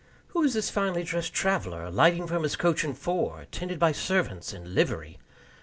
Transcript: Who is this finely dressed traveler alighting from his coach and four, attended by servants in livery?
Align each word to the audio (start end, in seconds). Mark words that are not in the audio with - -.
Who 0.29 0.41
is 0.41 0.55
this 0.55 0.71
finely 0.71 1.03
dressed 1.03 1.31
traveler 1.31 1.83
alighting 1.83 2.25
from 2.25 2.41
his 2.41 2.55
coach 2.55 2.83
and 2.83 2.97
four, 2.97 3.39
attended 3.39 3.77
by 3.77 3.91
servants 3.91 4.51
in 4.51 4.73
livery? 4.73 5.19